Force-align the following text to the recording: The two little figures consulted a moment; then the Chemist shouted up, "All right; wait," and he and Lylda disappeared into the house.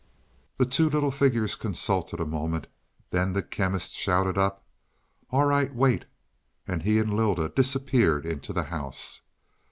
The 0.57 0.65
two 0.65 0.89
little 0.89 1.11
figures 1.11 1.53
consulted 1.55 2.19
a 2.19 2.25
moment; 2.25 2.65
then 3.11 3.33
the 3.33 3.43
Chemist 3.43 3.93
shouted 3.93 4.35
up, 4.35 4.65
"All 5.29 5.45
right; 5.45 5.71
wait," 5.75 6.05
and 6.67 6.81
he 6.81 6.97
and 6.97 7.13
Lylda 7.13 7.49
disappeared 7.49 8.25
into 8.25 8.51
the 8.51 8.63
house. 8.63 9.21